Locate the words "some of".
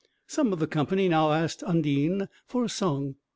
0.25-0.57